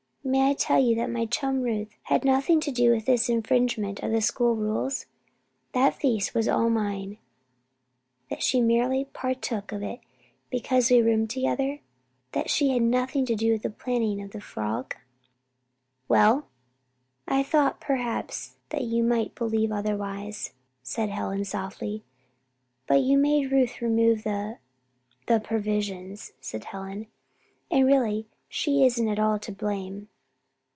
"May 0.23 0.51
I 0.51 0.53
tell 0.53 0.79
you 0.79 0.93
that 0.97 1.09
my 1.09 1.25
chum 1.25 1.63
Ruth 1.63 1.95
had 2.03 2.23
nothing 2.23 2.59
to 2.61 2.71
do 2.71 2.91
with 2.91 3.07
this 3.07 3.27
infringement 3.27 4.01
of 4.01 4.11
the 4.11 4.21
school 4.21 4.55
rules? 4.55 5.07
That 5.73 5.95
the 5.95 5.99
feast 5.99 6.35
was 6.35 6.47
all 6.47 6.69
mine; 6.69 7.17
that 8.29 8.43
she 8.43 8.61
merely 8.61 9.05
partook 9.13 9.71
of 9.71 9.81
it 9.81 9.99
because 10.51 10.91
we 10.91 11.01
roomed 11.01 11.31
together? 11.31 11.79
That 12.33 12.51
she 12.51 12.69
had 12.69 12.83
nothing 12.83 13.25
to 13.25 13.35
do 13.35 13.51
with 13.53 13.63
the 13.63 13.71
planning 13.71 14.21
of 14.21 14.29
the 14.29 14.39
frolic?" 14.39 14.95
"Well?" 16.07 16.45
"I 17.27 17.41
thought 17.41 17.81
perhaps 17.81 18.57
that 18.69 18.83
you 18.83 19.03
might 19.03 19.33
believe 19.33 19.71
otherwise," 19.71 20.53
said 20.83 21.09
Helen, 21.09 21.45
softly, 21.45 22.03
"as 22.87 23.01
you 23.03 23.17
made 23.17 23.51
Ruth 23.51 23.81
remove 23.81 24.21
the 24.23 24.59
the 25.25 25.39
provisions," 25.39 26.33
said 26.39 26.65
Helen. 26.65 27.07
"And 27.71 27.87
really, 27.87 28.27
she 28.47 28.85
isn't 28.85 29.07
at 29.07 29.17
all 29.17 29.39
to 29.39 29.51
blame." 29.51 30.07